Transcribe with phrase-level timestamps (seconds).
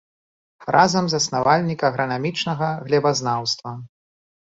[0.75, 3.81] Разам з заснавальнік агранамічнага глебазнаўства.